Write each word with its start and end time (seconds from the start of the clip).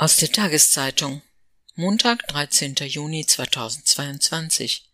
Aus 0.00 0.14
der 0.14 0.30
Tageszeitung 0.30 1.22
Montag, 1.74 2.28
13. 2.28 2.76
Juni 2.86 3.26
2022 3.26 4.88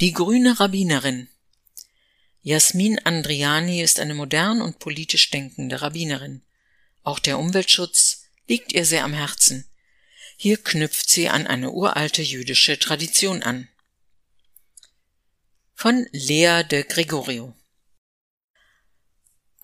Die 0.00 0.12
grüne 0.12 0.58
Rabbinerin 0.58 1.28
Jasmin 2.42 2.98
Andriani 2.98 3.80
ist 3.82 4.00
eine 4.00 4.14
modern 4.14 4.62
und 4.62 4.80
politisch 4.80 5.30
denkende 5.30 5.80
Rabbinerin. 5.80 6.42
Auch 7.04 7.20
der 7.20 7.38
Umweltschutz 7.38 8.24
liegt 8.48 8.72
ihr 8.72 8.84
sehr 8.84 9.04
am 9.04 9.12
Herzen. 9.12 9.64
Hier 10.36 10.56
knüpft 10.56 11.08
sie 11.08 11.28
an 11.28 11.46
eine 11.46 11.70
uralte 11.70 12.22
jüdische 12.22 12.80
Tradition 12.80 13.44
an. 13.44 13.68
Von 15.76 16.04
Lea 16.10 16.64
de 16.68 16.82
Gregorio 16.82 17.54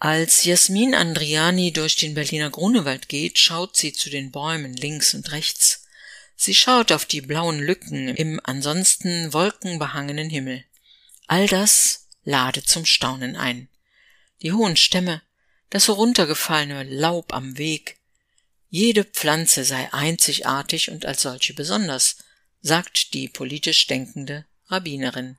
als 0.05 0.43
Jasmin 0.43 0.97
Andriani 0.97 1.73
durch 1.73 1.95
den 1.95 2.15
Berliner 2.15 2.51
Grunewald 2.51 3.09
geht, 3.09 3.39
schaut 3.39 3.77
sie 3.77 3.93
zu 3.93 4.11
den 4.11 4.33
Bäumen 4.33 4.75
links 4.75 5.15
und 5.15 5.31
rechts. 5.31 5.85
Sie 6.35 6.57
schaut 6.57 6.91
auf 6.91 7.05
die 7.05 7.21
blauen 7.21 7.61
Lücken 7.61 8.09
im 8.09 8.41
ansonsten 8.43 9.33
wolkenbehangenen 9.33 10.29
Himmel. 10.29 10.65
All 11.29 11.47
das 11.47 12.09
lade 12.25 12.65
zum 12.65 12.85
Staunen 12.85 13.37
ein. 13.37 13.69
Die 14.43 14.53
hohen 14.53 14.77
Stämme, 14.77 15.23
das 15.71 15.87
heruntergefallene 15.87 16.83
Laub 16.83 17.33
am 17.33 17.57
Weg. 17.57 17.97
Jede 18.71 19.05
Pflanze 19.05 19.63
sei 19.63 19.93
einzigartig 19.93 20.91
und 20.91 21.07
als 21.07 21.23
solche 21.23 21.55
besonders, 21.55 22.17
sagt 22.61 23.15
die 23.15 23.29
politisch 23.29 23.87
denkende 23.87 24.47
Rabbinerin. 24.67 25.37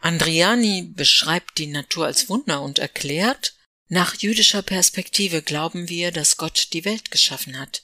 Andriani 0.00 0.92
beschreibt 0.94 1.58
die 1.58 1.66
Natur 1.66 2.06
als 2.06 2.28
Wunder 2.28 2.62
und 2.62 2.78
erklärt, 2.78 3.54
nach 3.88 4.14
jüdischer 4.14 4.62
Perspektive 4.62 5.42
glauben 5.42 5.88
wir, 5.88 6.10
dass 6.10 6.36
Gott 6.36 6.68
die 6.72 6.84
Welt 6.84 7.10
geschaffen 7.10 7.58
hat. 7.58 7.82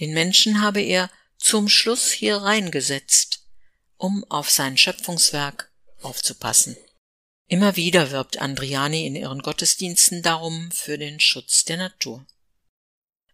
Den 0.00 0.12
Menschen 0.12 0.60
habe 0.60 0.80
er 0.80 1.10
zum 1.38 1.68
Schluss 1.68 2.10
hier 2.10 2.38
reingesetzt, 2.38 3.44
um 3.96 4.24
auf 4.28 4.50
sein 4.50 4.76
Schöpfungswerk 4.76 5.70
aufzupassen. 6.02 6.76
Immer 7.48 7.76
wieder 7.76 8.10
wirbt 8.10 8.38
Andriani 8.38 9.06
in 9.06 9.14
ihren 9.14 9.40
Gottesdiensten 9.40 10.22
darum 10.22 10.70
für 10.72 10.98
den 10.98 11.20
Schutz 11.20 11.64
der 11.64 11.76
Natur. 11.76 12.26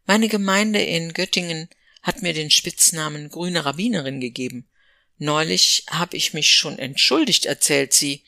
Meine 0.05 0.29
Gemeinde 0.29 0.83
in 0.83 1.15
Göttingen 1.15 1.69
hat 2.03 2.21
mir 2.21 2.35
den 2.35 2.51
Spitznamen 2.51 3.31
Grüne 3.31 3.65
Rabbinerin 3.65 4.21
gegeben, 4.21 4.69
Neulich 5.23 5.85
habe 5.89 6.17
ich 6.17 6.35
mich 6.35 6.53
schon 6.53 6.81
entschuldigt, 6.81 7.47
erzählt 7.47 7.93
sie. 7.93 8.25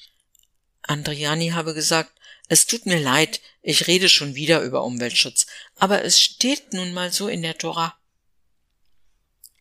Andriani 0.83 1.49
habe 1.49 1.75
gesagt, 1.75 2.13
es 2.47 2.69
tut 2.69 2.87
mir 2.87 3.01
leid, 3.01 3.41
ich 3.63 3.89
rede 3.89 4.09
schon 4.09 4.37
wieder 4.37 4.61
über 4.61 4.85
Umweltschutz, 4.85 5.47
aber 5.75 6.05
es 6.05 6.21
steht 6.21 6.73
nun 6.73 6.95
mal 6.95 7.13
so 7.13 7.27
in 7.27 7.43
der 7.43 7.59
Tora. 7.59 7.97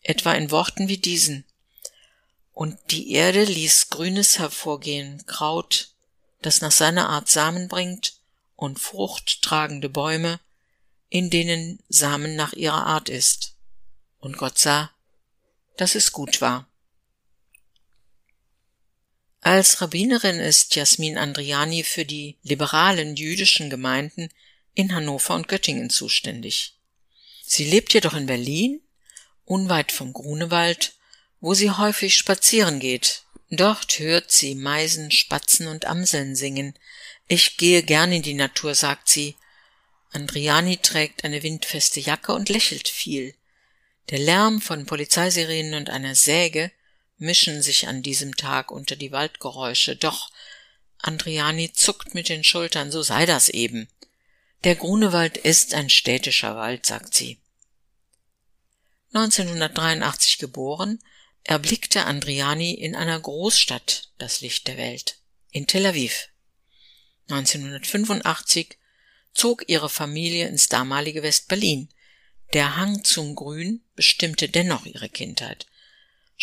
Etwa 0.04 0.34
in 0.34 0.52
Worten 0.52 0.88
wie 0.90 1.00
diesen. 1.00 1.44
Und 2.52 2.78
die 2.92 3.14
Erde 3.14 3.46
ließ 3.46 3.90
Grünes 3.90 4.38
hervorgehen, 4.38 5.26
Kraut, 5.26 5.90
das 6.44 6.62
nach 6.62 6.72
seiner 6.72 7.10
Art 7.10 7.30
Samen 7.30 7.68
bringt, 7.68 8.14
und 8.56 8.80
fruchttragende 8.80 9.90
Bäume, 9.90 10.40
in 11.10 11.32
denen 11.32 11.80
Samen 11.90 12.36
nach 12.36 12.54
ihrer 12.54 12.86
Art 12.86 13.10
ist. 13.10 13.56
Und 14.20 14.38
Gott 14.38 14.60
sah, 14.60 14.92
dass 15.78 15.96
es 15.96 16.12
gut 16.12 16.40
war. 16.40 16.68
Als 19.46 19.82
Rabbinerin 19.82 20.40
ist 20.40 20.74
Jasmin 20.74 21.18
Andriani 21.18 21.84
für 21.84 22.06
die 22.06 22.38
liberalen 22.44 23.18
jüdischen 23.18 23.70
Gemeinden 23.70 24.30
in 24.74 24.96
Hannover 24.96 25.36
und 25.36 25.50
Göttingen 25.50 25.90
zuständig. 25.90 26.78
Sie 27.46 27.66
lebt 27.66 27.94
jedoch 27.94 28.14
in 28.14 28.26
Berlin, 28.26 28.80
unweit 29.44 29.92
vom 29.92 30.14
Grunewald, 30.14 30.94
wo 31.42 31.54
sie 31.54 31.72
häufig 31.72 32.16
spazieren 32.16 32.80
geht. 32.80 33.24
Dort 33.50 34.00
hört 34.00 34.32
sie 34.32 34.56
Meisen, 34.56 35.12
Spatzen 35.12 35.68
und 35.68 35.84
Amseln 35.88 36.38
singen. 36.38 36.74
Ich 37.28 37.58
gehe 37.58 37.84
gern 37.84 38.14
in 38.14 38.22
die 38.22 38.36
Natur, 38.36 38.76
sagt 38.76 39.10
sie. 39.10 39.36
Andriani 40.14 40.78
trägt 40.78 41.26
eine 41.26 41.44
windfeste 41.44 42.00
Jacke 42.00 42.32
und 42.32 42.48
lächelt 42.48 42.88
viel. 42.88 43.36
Der 44.10 44.20
Lärm 44.20 44.62
von 44.62 44.86
Polizeisirenen 44.86 45.74
und 45.74 45.90
einer 45.90 46.16
Säge 46.16 46.72
mischen 47.18 47.62
sich 47.62 47.88
an 47.88 48.02
diesem 48.02 48.36
Tag 48.36 48.72
unter 48.72 48.96
die 48.96 49.12
Waldgeräusche, 49.12 49.96
doch 49.96 50.32
Andriani 50.98 51.74
zuckt 51.74 52.14
mit 52.14 52.30
den 52.30 52.44
Schultern, 52.44 52.92
so 52.92 53.02
sei 53.02 53.26
das 53.26 53.50
eben. 53.50 53.88
Der 54.64 54.76
Grunewald 54.76 55.38
ist 55.38 55.74
ein 55.74 55.90
städtischer 55.90 56.56
Wald, 56.56 56.86
sagt 56.86 57.14
sie. 57.14 57.40
1983 59.14 60.38
geboren, 60.38 61.00
erblickte 61.44 62.06
Andriani 62.06 62.74
in 62.74 62.96
einer 62.96 63.20
Großstadt 63.20 64.10
das 64.18 64.42
Licht 64.42 64.68
der 64.68 64.78
Welt, 64.78 65.18
in 65.52 65.68
Tel 65.68 65.86
Aviv. 65.86 66.30
1985 67.30 68.78
zog 69.34 69.68
ihre 69.68 69.90
Familie 69.90 70.48
ins 70.48 70.70
damalige 70.70 71.24
West-Berlin. 71.24 71.90
Der 72.54 72.76
Hang 72.78 73.04
zum 73.04 73.36
Grün 73.36 73.84
bestimmte 73.96 74.48
dennoch 74.48 74.86
ihre 74.86 75.10
Kindheit. 75.10 75.66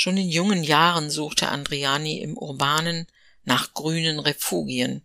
Schon 0.03 0.17
in 0.17 0.31
jungen 0.31 0.65
Jahren 0.65 1.11
suchte 1.11 1.51
Andriani 1.51 2.21
im 2.21 2.39
Urbanen 2.39 3.07
nach 3.45 3.75
grünen 3.75 4.19
Refugien. 4.19 5.03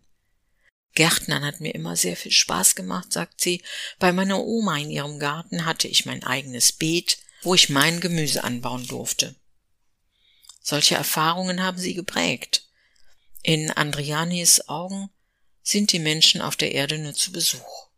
Gärtnern 0.94 1.44
hat 1.44 1.60
mir 1.60 1.74
immer 1.74 1.96
sehr 1.96 2.16
viel 2.16 2.32
Spaß 2.32 2.76
gemacht, 2.76 3.12
sagt 3.12 3.42
sie. 3.42 3.62
Bei 3.98 4.10
meiner 4.14 4.42
Oma 4.42 4.78
in 4.78 4.90
ihrem 4.90 5.18
Garten 5.18 5.66
hatte 5.66 5.86
ich 5.86 6.06
mein 6.06 6.24
eigenes 6.24 6.72
Beet, 6.72 7.18
wo 7.42 7.54
ich 7.54 7.68
mein 7.68 8.00
Gemüse 8.00 8.42
anbauen 8.42 8.86
durfte. 8.86 9.34
Solche 10.62 10.94
Erfahrungen 10.94 11.62
haben 11.62 11.76
sie 11.76 11.92
geprägt. 11.92 12.66
In 13.42 13.70
Andrianis 13.70 14.66
Augen 14.66 15.10
sind 15.62 15.92
die 15.92 15.98
Menschen 15.98 16.40
auf 16.40 16.56
der 16.56 16.72
Erde 16.72 16.96
nur 16.96 17.12
zu 17.12 17.32
Besuch. 17.32 17.88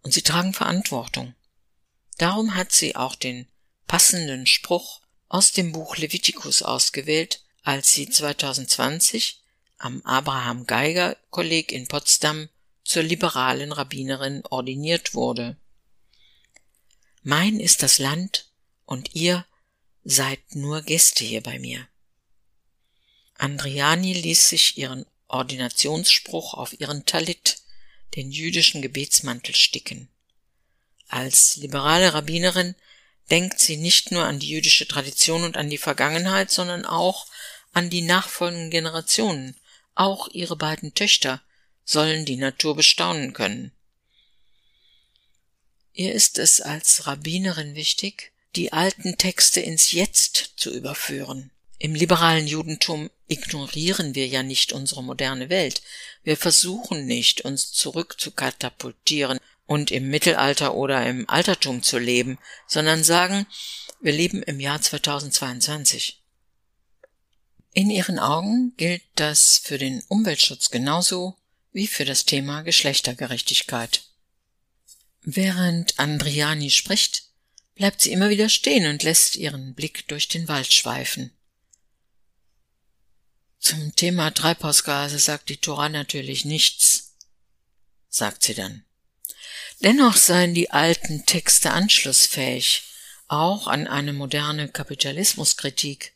Und 0.00 0.14
sie 0.14 0.22
tragen 0.22 0.54
Verantwortung. 0.54 1.34
Darum 2.16 2.54
hat 2.54 2.72
sie 2.72 2.96
auch 2.96 3.16
den 3.16 3.50
passenden 3.86 4.46
Spruch 4.46 4.99
aus 5.30 5.52
dem 5.52 5.72
Buch 5.72 5.96
Levitikus 5.96 6.60
ausgewählt, 6.60 7.40
als 7.62 7.92
sie 7.92 8.10
2020 8.10 9.40
am 9.78 10.02
Abraham 10.02 10.66
Geiger 10.66 11.16
Kolleg 11.30 11.72
in 11.72 11.86
Potsdam 11.86 12.48
zur 12.84 13.04
liberalen 13.04 13.70
Rabbinerin 13.70 14.42
ordiniert 14.50 15.14
wurde. 15.14 15.56
Mein 17.22 17.60
ist 17.60 17.82
das 17.84 17.98
Land 17.98 18.50
und 18.86 19.14
ihr 19.14 19.46
seid 20.02 20.40
nur 20.56 20.82
Gäste 20.82 21.24
hier 21.24 21.42
bei 21.42 21.60
mir. 21.60 21.86
Andriani 23.34 24.12
ließ 24.12 24.48
sich 24.48 24.78
ihren 24.78 25.06
Ordinationsspruch 25.28 26.54
auf 26.54 26.78
ihren 26.80 27.06
Talit, 27.06 27.58
den 28.16 28.32
jüdischen 28.32 28.82
Gebetsmantel, 28.82 29.54
sticken. 29.54 30.08
Als 31.06 31.56
liberale 31.56 32.14
Rabbinerin 32.14 32.74
denkt 33.30 33.60
sie 33.60 33.76
nicht 33.76 34.10
nur 34.10 34.24
an 34.24 34.38
die 34.38 34.48
jüdische 34.48 34.86
Tradition 34.86 35.44
und 35.44 35.56
an 35.56 35.70
die 35.70 35.78
Vergangenheit, 35.78 36.50
sondern 36.50 36.84
auch 36.84 37.26
an 37.72 37.90
die 37.90 38.02
nachfolgenden 38.02 38.70
Generationen. 38.70 39.56
Auch 39.94 40.28
ihre 40.28 40.56
beiden 40.56 40.94
Töchter 40.94 41.42
sollen 41.84 42.24
die 42.24 42.36
Natur 42.36 42.76
bestaunen 42.76 43.32
können. 43.32 43.72
Ihr 45.92 46.12
ist 46.12 46.38
es 46.38 46.60
als 46.60 47.06
Rabbinerin 47.06 47.74
wichtig, 47.74 48.32
die 48.56 48.72
alten 48.72 49.18
Texte 49.18 49.60
ins 49.60 49.92
Jetzt 49.92 50.54
zu 50.56 50.72
überführen. 50.72 51.50
Im 51.78 51.94
liberalen 51.94 52.46
Judentum 52.46 53.10
ignorieren 53.26 54.14
wir 54.14 54.26
ja 54.26 54.42
nicht 54.42 54.72
unsere 54.72 55.02
moderne 55.02 55.48
Welt. 55.48 55.82
Wir 56.22 56.36
versuchen 56.36 57.06
nicht, 57.06 57.42
uns 57.42 57.72
zurückzukatapultieren 57.72 59.38
und 59.70 59.92
im 59.92 60.08
Mittelalter 60.08 60.74
oder 60.74 61.06
im 61.06 61.30
Altertum 61.30 61.84
zu 61.84 62.00
leben, 62.00 62.40
sondern 62.66 63.04
sagen, 63.04 63.46
wir 64.00 64.10
leben 64.10 64.42
im 64.42 64.58
Jahr 64.58 64.82
2022. 64.82 66.20
In 67.72 67.88
ihren 67.88 68.18
Augen 68.18 68.74
gilt 68.76 69.04
das 69.14 69.58
für 69.58 69.78
den 69.78 70.02
Umweltschutz 70.08 70.72
genauso 70.72 71.36
wie 71.70 71.86
für 71.86 72.04
das 72.04 72.24
Thema 72.24 72.62
Geschlechtergerechtigkeit. 72.62 74.02
Während 75.22 76.00
Andriani 76.00 76.70
spricht, 76.70 77.26
bleibt 77.76 78.00
sie 78.00 78.10
immer 78.10 78.28
wieder 78.28 78.48
stehen 78.48 78.90
und 78.90 79.04
lässt 79.04 79.36
ihren 79.36 79.76
Blick 79.76 80.08
durch 80.08 80.26
den 80.26 80.48
Wald 80.48 80.72
schweifen. 80.72 81.30
Zum 83.60 83.94
Thema 83.94 84.32
Treibhausgase 84.32 85.20
sagt 85.20 85.48
die 85.48 85.58
Tora 85.58 85.88
natürlich 85.88 86.44
nichts, 86.44 87.14
sagt 88.08 88.42
sie 88.42 88.54
dann. 88.54 88.84
Dennoch 89.82 90.16
seien 90.16 90.52
die 90.52 90.70
alten 90.70 91.24
Texte 91.24 91.70
anschlussfähig, 91.70 92.82
auch 93.28 93.66
an 93.66 93.86
eine 93.86 94.12
moderne 94.12 94.68
Kapitalismuskritik. 94.68 96.12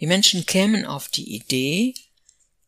Die 0.00 0.06
Menschen 0.06 0.44
kämen 0.44 0.84
auf 0.84 1.08
die 1.08 1.34
Idee, 1.34 1.94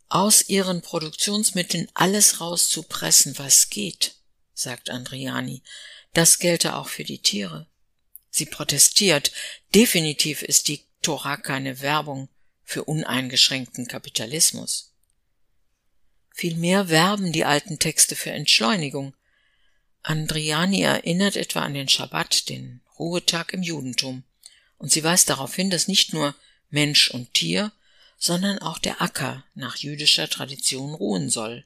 aus 0.09 0.49
ihren 0.49 0.81
Produktionsmitteln 0.81 1.89
alles 1.93 2.41
rauszupressen, 2.41 3.37
was 3.39 3.69
geht, 3.69 4.15
sagt 4.55 4.89
Andriani. 4.89 5.63
Das 6.15 6.39
gelte 6.39 6.77
auch 6.77 6.89
für 6.89 7.05
die 7.05 7.19
Tiere. 7.19 7.67
Sie 8.31 8.47
protestiert. 8.47 9.33
Definitiv 9.75 10.43
ist 10.43 10.69
die 10.69 10.85
Tora 11.03 11.37
keine 11.37 11.81
Werbung 11.81 12.29
für 12.65 12.85
uneingeschränkten 12.85 13.89
Kapitalismus. 13.89 14.93
Vielmehr 16.33 16.89
werben 16.89 17.33
die 17.33 17.45
alten 17.45 17.79
Texte 17.79 18.17
für 18.17 18.31
Entschleunigung. 18.31 19.15
Andriani 20.05 20.83
erinnert 20.83 21.35
etwa 21.35 21.63
an 21.63 21.75
den 21.75 21.89
Schabbat, 21.89 22.49
den 22.51 22.83
Ruhetag 22.99 23.53
im 23.55 23.63
Judentum, 23.63 24.23
und 24.77 24.93
sie 24.93 25.03
weist 25.03 25.31
darauf 25.31 25.55
hin, 25.55 25.71
dass 25.71 25.89
nicht 25.89 26.13
nur 26.13 26.35
Mensch 26.71 27.11
und 27.11 27.33
Tier, 27.33 27.73
sondern 28.19 28.59
auch 28.59 28.79
der 28.79 29.01
Acker 29.01 29.45
nach 29.55 29.77
jüdischer 29.77 30.29
Tradition 30.29 30.95
ruhen 30.95 31.31
soll. 31.31 31.65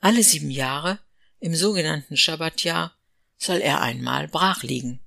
Alle 0.00 0.22
sieben 0.22 0.50
Jahre, 0.50 0.98
im 1.40 1.54
sogenannten 1.54 2.16
Schabbatjahr, 2.16 2.96
soll 3.36 3.58
er 3.58 3.82
einmal 3.82 4.28
brach 4.28 4.62
liegen. 4.62 5.00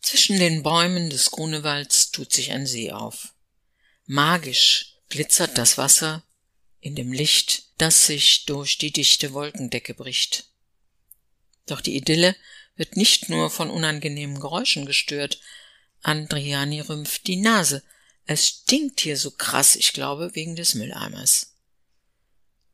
Zwischen 0.00 0.38
den 0.38 0.62
Bäumen 0.62 1.08
des 1.08 1.30
Grunewalds 1.30 2.10
tut 2.10 2.32
sich 2.32 2.50
ein 2.50 2.66
See 2.66 2.92
auf. 2.92 3.32
Magisch 4.06 4.96
glitzert 5.08 5.56
das 5.56 5.78
Wasser 5.78 6.22
in 6.80 6.96
dem 6.96 7.12
Licht, 7.12 7.65
das 7.78 8.06
sich 8.06 8.46
durch 8.46 8.78
die 8.78 8.90
dichte 8.90 9.32
Wolkendecke 9.32 9.94
bricht. 9.94 10.50
Doch 11.66 11.80
die 11.80 11.96
Idylle 11.96 12.36
wird 12.76 12.96
nicht 12.96 13.28
nur 13.28 13.50
von 13.50 13.70
unangenehmen 13.70 14.40
Geräuschen 14.40 14.86
gestört. 14.86 15.40
Andriani 16.02 16.80
rümpft 16.80 17.26
die 17.26 17.36
Nase. 17.36 17.82
Es 18.26 18.46
stinkt 18.48 19.00
hier 19.00 19.16
so 19.16 19.30
krass, 19.30 19.76
ich 19.76 19.92
glaube, 19.92 20.34
wegen 20.34 20.56
des 20.56 20.74
Mülleimers. 20.74 21.54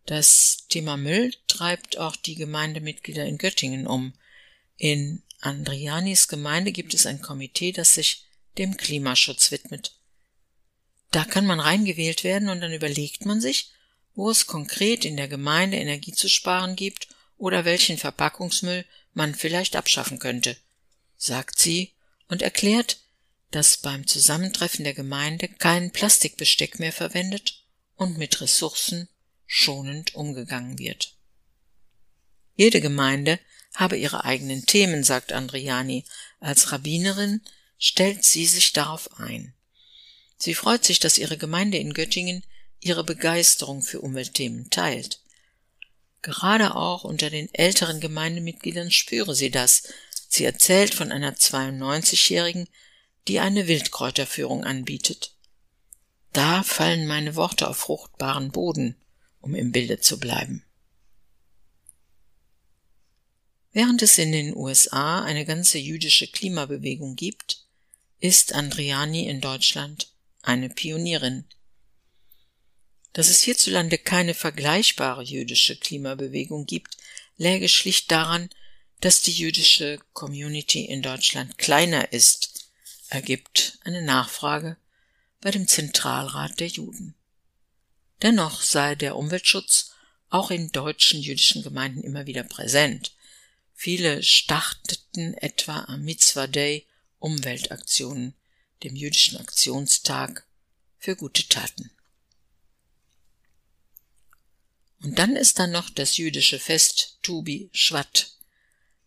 Das 0.07 0.67
Thema 0.69 0.97
Müll 0.97 1.33
treibt 1.47 1.99
auch 1.99 2.17
die 2.17 2.35
Gemeindemitglieder 2.35 3.25
in 3.25 3.39
Göttingen 3.39 3.87
um. 3.87 4.15
In 4.77 5.23
Andrianis 5.41 6.29
Gemeinde 6.29 6.73
gibt 6.73 6.95
es 6.95 7.07
ein 7.07 7.21
Komitee, 7.21 7.73
das 7.73 7.95
sich 7.95 8.27
dem 8.59 8.77
Klimaschutz 8.77 9.51
widmet. 9.51 9.97
Da 11.11 11.25
kann 11.25 11.47
man 11.47 11.61
reingewählt 11.61 12.25
werden 12.25 12.49
und 12.49 12.61
dann 12.61 12.73
überlegt 12.73 13.27
man 13.27 13.41
sich, 13.41 13.71
wo 14.14 14.31
es 14.31 14.47
konkret 14.47 15.05
in 15.05 15.17
der 15.17 15.29
Gemeinde 15.29 15.76
Energie 15.76 16.12
zu 16.12 16.29
sparen 16.29 16.76
gibt 16.76 17.09
oder 17.37 17.64
welchen 17.64 17.99
Verpackungsmüll 17.99 18.85
man 19.14 19.35
vielleicht 19.35 19.76
abschaffen 19.76 20.19
könnte, 20.19 20.56
sagt 21.17 21.59
sie 21.59 21.93
und 22.29 22.43
erklärt, 22.43 22.99
dass 23.50 23.76
beim 23.76 24.06
Zusammentreffen 24.06 24.85
der 24.85 24.94
Gemeinde 24.94 25.49
kein 25.49 25.91
Plastikbesteck 25.91 26.79
mehr 26.79 26.93
verwendet 26.93 27.62
und 27.97 28.17
mit 28.17 28.41
Ressourcen 28.41 29.09
schonend 29.47 30.15
umgegangen 30.15 30.79
wird. 30.79 31.15
Jede 32.56 32.81
Gemeinde 32.81 33.38
habe 33.75 33.97
ihre 33.97 34.25
eigenen 34.25 34.67
Themen, 34.67 35.05
sagt 35.05 35.32
Andriani. 35.32 36.05
Als 36.41 36.73
Rabbinerin 36.73 37.43
stellt 37.79 38.25
sie 38.25 38.47
sich 38.47 38.73
darauf 38.73 39.19
ein. 39.19 39.55
Sie 40.37 40.55
freut 40.55 40.85
sich, 40.85 40.99
dass 40.99 41.19
ihre 41.19 41.37
Gemeinde 41.37 41.79
in 41.79 41.94
Göttingen 41.94 42.44
ihre 42.82 43.05
Begeisterung 43.05 43.82
für 43.82 44.00
Umweltthemen 44.00 44.69
teilt. 44.70 45.20
Gerade 46.20 46.76
auch 46.76 47.05
unter 47.05 47.31
den 47.31 47.52
älteren 47.55 48.00
Gemeindemitgliedern 48.00 48.90
spüre 48.90 49.34
sie 49.34 49.50
das. 49.50 49.84
Sie 50.29 50.44
erzählt 50.44 50.94
von 50.94 51.11
einer 51.11 51.34
92-Jährigen, 51.34 52.69
die 53.29 53.40
eine 53.40 53.67
Wildkräuterführung 53.67 54.64
anbietet. 54.64 55.34
Da 56.32 56.62
fallen 56.62 57.06
meine 57.06 57.37
Worte 57.37 57.69
auf 57.69 57.79
fruchtbaren 57.79 58.50
Boden, 58.52 58.96
um 59.40 59.55
im 59.55 59.73
Bilde 59.73 60.00
zu 60.00 60.19
bleiben. 60.19 60.64
Während 63.73 64.02
es 64.02 64.19
in 64.19 64.32
den 64.32 64.55
USA 64.55 65.23
eine 65.23 65.44
ganze 65.44 65.79
jüdische 65.79 66.26
Klimabewegung 66.26 67.17
gibt, 67.17 67.64
ist 68.20 68.52
Andriani 68.52 69.26
in 69.26 69.40
Deutschland 69.40 70.12
eine 70.43 70.69
Pionierin. 70.69 71.44
Dass 73.12 73.29
es 73.29 73.43
hierzulande 73.43 73.99
keine 73.99 74.35
vergleichbare 74.35 75.23
jüdische 75.23 75.76
Klimabewegung 75.76 76.67
gibt, 76.67 76.97
läge 77.37 77.69
schlicht 77.69 78.11
daran, 78.11 78.49
dass 79.00 79.20
die 79.20 79.32
jüdische 79.32 79.99
Community 80.12 80.85
in 80.85 81.03
Deutschland 81.03 81.59
kleiner 81.59 82.12
ist, 82.12 82.70
ergibt 83.09 83.79
eine 83.85 84.03
Nachfrage 84.03 84.76
bei 85.41 85.50
dem 85.50 85.69
Zentralrat 85.69 86.61
der 86.61 86.69
Juden. 86.69 87.14
Dennoch 88.23 88.62
sei 88.62 88.94
der 88.94 89.17
Umweltschutz 89.17 89.91
auch 90.31 90.50
in 90.50 90.73
deutschen 90.73 91.20
jüdischen 91.20 91.62
Gemeinden 91.62 92.03
immer 92.03 92.26
wieder 92.26 92.44
präsent. 92.44 93.12
Viele 93.75 94.23
starteten 94.23 95.35
etwa 95.35 95.81
am 95.81 96.05
Mitzvah 96.05 96.47
Day 96.47 96.87
Umweltaktionen, 97.19 98.35
dem 98.85 98.97
jüdischen 98.97 99.38
Aktionstag 99.38 100.47
für 100.99 101.17
gute 101.17 101.47
Taten. 101.49 101.91
Und 105.03 105.19
dann 105.19 105.35
ist 105.35 105.59
da 105.59 105.67
noch 105.67 105.91
das 105.91 106.17
jüdische 106.17 106.59
Fest 106.59 107.19
Tubi 107.23 107.71
Shvat, 107.73 108.31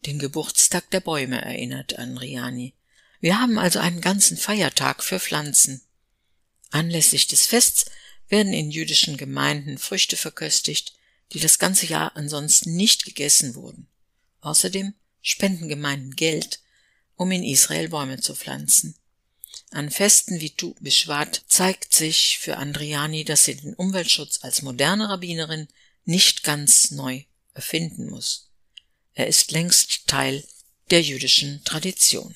den 0.06 0.20
Geburtstag 0.20 0.90
der 0.92 1.00
Bäume 1.00 1.42
erinnert 1.42 1.98
an 1.98 2.18
Riani. 2.18 2.74
Wir 3.22 3.40
haben 3.40 3.58
also 3.58 3.80
einen 3.80 4.02
ganzen 4.02 4.38
Feiertag 4.38 5.04
für 5.04 5.20
Pflanzen. 5.20 5.82
Anlässlich 6.70 7.28
des 7.28 7.46
Fests 7.46 7.86
werden 8.28 8.54
in 8.54 8.72
jüdischen 8.72 9.18
Gemeinden 9.18 9.78
Früchte 9.78 10.18
verköstigt, 10.18 10.94
die 11.32 11.40
das 11.40 11.60
ganze 11.60 11.86
Jahr 11.86 12.16
ansonsten 12.16 12.76
nicht 12.76 13.06
gegessen 13.06 13.56
wurden. 13.56 13.88
Außerdem 14.42 14.94
spenden 15.22 15.70
Gemeinden 15.70 16.16
Geld, 16.16 16.60
um 17.16 17.32
in 17.32 17.44
Israel 17.44 17.90
Bäume 17.90 18.20
zu 18.20 18.36
pflanzen. 18.36 18.96
An 19.72 19.90
Festen 19.90 20.40
wie 20.42 20.52
Tu 20.52 20.76
Bishvat 20.80 21.44
zeigt 21.48 21.94
sich 21.94 22.38
für 22.40 22.58
Andriani, 22.58 23.24
dass 23.24 23.46
sie 23.46 23.56
den 23.56 23.74
Umweltschutz 23.74 24.44
als 24.44 24.62
moderne 24.62 25.10
Rabbinerin 25.10 25.68
nicht 26.06 26.44
ganz 26.44 26.92
neu 26.92 27.24
erfinden 27.54 28.10
muss. 28.10 28.50
Er 29.14 29.28
ist 29.28 29.52
längst 29.52 30.08
Teil 30.08 30.44
der 30.92 31.02
jüdischen 31.02 31.64
Tradition. 31.64 32.36